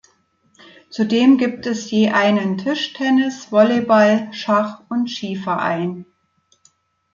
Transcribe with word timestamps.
Zudem 0.89 1.37
gibt 1.37 1.67
je 1.67 2.09
einen 2.09 2.57
Tischtennis-, 2.57 3.51
Volleyball-, 3.51 4.33
Schach- 4.33 4.81
und 4.89 5.11
Skiverein. 5.11 6.05